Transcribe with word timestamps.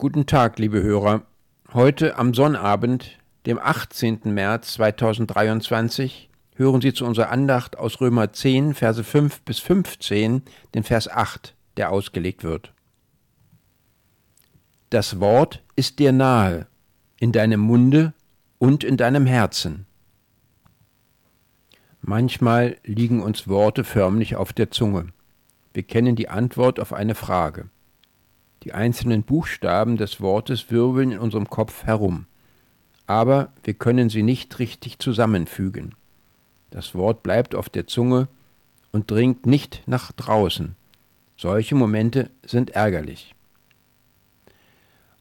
Guten 0.00 0.24
Tag, 0.24 0.58
liebe 0.58 0.82
Hörer. 0.82 1.26
Heute 1.74 2.16
am 2.16 2.32
Sonnabend, 2.32 3.18
dem 3.44 3.58
18. 3.58 4.20
März 4.24 4.72
2023, 4.72 6.30
hören 6.54 6.80
Sie 6.80 6.94
zu 6.94 7.04
unserer 7.04 7.28
Andacht 7.28 7.76
aus 7.76 8.00
Römer 8.00 8.32
10, 8.32 8.72
Verse 8.72 9.04
5 9.04 9.42
bis 9.42 9.58
15, 9.58 10.40
den 10.74 10.84
Vers 10.84 11.06
8, 11.06 11.54
der 11.76 11.92
ausgelegt 11.92 12.44
wird. 12.44 12.72
Das 14.88 15.20
Wort 15.20 15.62
ist 15.76 15.98
dir 15.98 16.12
nahe, 16.12 16.66
in 17.18 17.30
deinem 17.30 17.60
Munde 17.60 18.14
und 18.56 18.84
in 18.84 18.96
deinem 18.96 19.26
Herzen. 19.26 19.84
Manchmal 22.00 22.78
liegen 22.84 23.22
uns 23.22 23.48
Worte 23.48 23.84
förmlich 23.84 24.34
auf 24.34 24.54
der 24.54 24.70
Zunge. 24.70 25.08
Wir 25.74 25.82
kennen 25.82 26.16
die 26.16 26.30
Antwort 26.30 26.80
auf 26.80 26.94
eine 26.94 27.14
Frage. 27.14 27.68
Die 28.62 28.72
einzelnen 28.72 29.22
Buchstaben 29.22 29.96
des 29.96 30.20
Wortes 30.20 30.70
wirbeln 30.70 31.12
in 31.12 31.18
unserem 31.18 31.48
Kopf 31.48 31.84
herum, 31.84 32.26
aber 33.06 33.52
wir 33.64 33.74
können 33.74 34.10
sie 34.10 34.22
nicht 34.22 34.58
richtig 34.58 34.98
zusammenfügen. 34.98 35.94
Das 36.70 36.94
Wort 36.94 37.22
bleibt 37.22 37.54
auf 37.54 37.68
der 37.68 37.86
Zunge 37.86 38.28
und 38.92 39.10
dringt 39.10 39.46
nicht 39.46 39.82
nach 39.86 40.12
draußen. 40.12 40.76
Solche 41.36 41.74
Momente 41.74 42.30
sind 42.44 42.70
ärgerlich. 42.70 43.34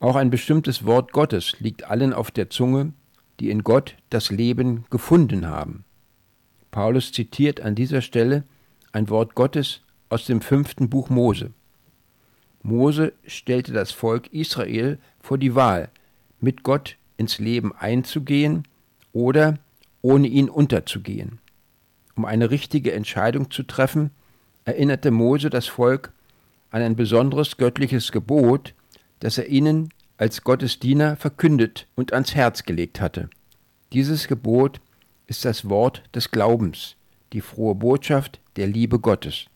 Auch 0.00 0.16
ein 0.16 0.30
bestimmtes 0.30 0.84
Wort 0.84 1.12
Gottes 1.12 1.60
liegt 1.60 1.84
allen 1.84 2.12
auf 2.12 2.30
der 2.30 2.50
Zunge, 2.50 2.92
die 3.38 3.50
in 3.50 3.62
Gott 3.64 3.96
das 4.10 4.30
Leben 4.30 4.84
gefunden 4.90 5.46
haben. 5.46 5.84
Paulus 6.70 7.12
zitiert 7.12 7.60
an 7.60 7.74
dieser 7.74 8.00
Stelle 8.00 8.44
ein 8.92 9.08
Wort 9.08 9.34
Gottes 9.34 9.82
aus 10.08 10.26
dem 10.26 10.40
fünften 10.40 10.88
Buch 10.88 11.10
Mose. 11.10 11.52
Mose 12.66 13.12
stellte 13.26 13.72
das 13.72 13.92
Volk 13.92 14.32
Israel 14.32 14.98
vor 15.20 15.38
die 15.38 15.54
Wahl, 15.54 15.88
mit 16.40 16.64
Gott 16.64 16.96
ins 17.16 17.38
Leben 17.38 17.72
einzugehen 17.72 18.64
oder 19.12 19.58
ohne 20.02 20.26
ihn 20.26 20.50
unterzugehen. 20.50 21.38
Um 22.16 22.24
eine 22.24 22.50
richtige 22.50 22.92
Entscheidung 22.92 23.50
zu 23.50 23.62
treffen, 23.62 24.10
erinnerte 24.64 25.10
Mose 25.10 25.48
das 25.48 25.66
Volk 25.66 26.12
an 26.70 26.82
ein 26.82 26.96
besonderes 26.96 27.56
göttliches 27.56 28.10
Gebot, 28.10 28.74
das 29.20 29.38
er 29.38 29.46
ihnen 29.46 29.90
als 30.18 30.42
Gottesdiener 30.42 31.16
verkündet 31.16 31.86
und 31.94 32.12
ans 32.12 32.34
Herz 32.34 32.64
gelegt 32.64 33.00
hatte. 33.00 33.30
Dieses 33.92 34.26
Gebot 34.26 34.80
ist 35.28 35.44
das 35.44 35.68
Wort 35.68 36.02
des 36.14 36.30
Glaubens, 36.32 36.96
die 37.32 37.40
frohe 37.40 37.74
Botschaft 37.74 38.40
der 38.56 38.66
Liebe 38.66 38.98
Gottes. 38.98 39.46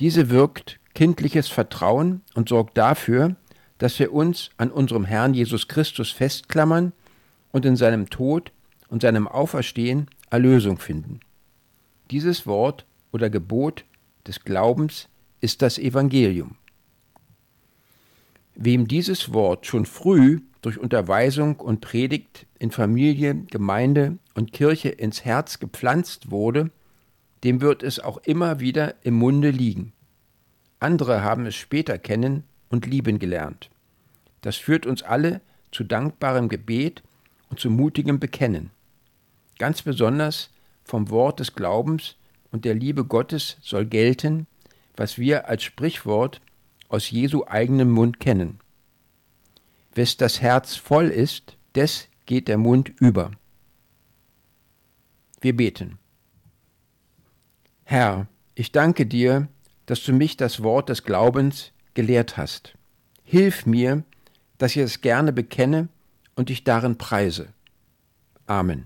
Diese 0.00 0.30
wirkt 0.30 0.77
kindliches 0.98 1.46
Vertrauen 1.46 2.22
und 2.34 2.48
sorgt 2.48 2.76
dafür, 2.76 3.36
dass 3.78 4.00
wir 4.00 4.12
uns 4.12 4.50
an 4.56 4.72
unserem 4.72 5.04
Herrn 5.04 5.32
Jesus 5.32 5.68
Christus 5.68 6.10
festklammern 6.10 6.92
und 7.52 7.64
in 7.64 7.76
seinem 7.76 8.10
Tod 8.10 8.50
und 8.88 9.02
seinem 9.02 9.28
Auferstehen 9.28 10.08
Erlösung 10.28 10.78
finden. 10.78 11.20
Dieses 12.10 12.48
Wort 12.48 12.84
oder 13.12 13.30
Gebot 13.30 13.84
des 14.26 14.42
Glaubens 14.42 15.08
ist 15.40 15.62
das 15.62 15.78
Evangelium. 15.78 16.56
Wem 18.56 18.88
dieses 18.88 19.32
Wort 19.32 19.66
schon 19.66 19.86
früh 19.86 20.40
durch 20.62 20.78
Unterweisung 20.78 21.60
und 21.60 21.80
Predigt 21.80 22.44
in 22.58 22.72
Familie, 22.72 23.36
Gemeinde 23.52 24.18
und 24.34 24.52
Kirche 24.52 24.88
ins 24.88 25.24
Herz 25.24 25.60
gepflanzt 25.60 26.32
wurde, 26.32 26.72
dem 27.44 27.60
wird 27.60 27.84
es 27.84 28.00
auch 28.00 28.16
immer 28.24 28.58
wieder 28.58 28.96
im 29.04 29.14
Munde 29.14 29.50
liegen. 29.50 29.92
Andere 30.80 31.22
haben 31.22 31.46
es 31.46 31.56
später 31.56 31.98
kennen 31.98 32.44
und 32.68 32.86
lieben 32.86 33.18
gelernt. 33.18 33.70
Das 34.42 34.56
führt 34.56 34.86
uns 34.86 35.02
alle 35.02 35.40
zu 35.72 35.84
dankbarem 35.84 36.48
Gebet 36.48 37.02
und 37.50 37.58
zu 37.58 37.70
mutigem 37.70 38.20
Bekennen. 38.20 38.70
Ganz 39.58 39.82
besonders 39.82 40.50
vom 40.84 41.10
Wort 41.10 41.40
des 41.40 41.54
Glaubens 41.54 42.16
und 42.50 42.64
der 42.64 42.74
Liebe 42.74 43.04
Gottes 43.04 43.58
soll 43.60 43.86
gelten, 43.86 44.46
was 44.96 45.18
wir 45.18 45.48
als 45.48 45.62
Sprichwort 45.62 46.40
aus 46.88 47.10
Jesu 47.10 47.44
eigenem 47.46 47.90
Mund 47.90 48.20
kennen. 48.20 48.60
Wes 49.94 50.16
das 50.16 50.40
Herz 50.40 50.76
voll 50.76 51.08
ist, 51.08 51.56
des 51.74 52.08
geht 52.26 52.48
der 52.48 52.58
Mund 52.58 52.92
über. 53.00 53.32
Wir 55.40 55.56
beten. 55.56 55.98
Herr, 57.84 58.26
ich 58.54 58.72
danke 58.72 59.06
dir, 59.06 59.48
dass 59.88 60.04
du 60.04 60.12
mich 60.12 60.36
das 60.36 60.62
Wort 60.62 60.90
des 60.90 61.02
Glaubens 61.02 61.72
gelehrt 61.94 62.36
hast. 62.36 62.74
Hilf 63.24 63.64
mir, 63.64 64.04
dass 64.58 64.76
ich 64.76 64.82
es 64.82 65.00
gerne 65.00 65.32
bekenne 65.32 65.88
und 66.36 66.50
dich 66.50 66.62
darin 66.62 66.98
preise. 66.98 67.48
Amen. 68.46 68.84